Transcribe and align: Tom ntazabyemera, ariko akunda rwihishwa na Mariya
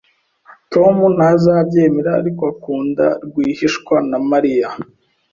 Tom 0.73 0.95
ntazabyemera, 1.17 2.11
ariko 2.21 2.41
akunda 2.53 3.05
rwihishwa 3.27 3.95
na 4.09 4.17
Mariya 4.29 4.67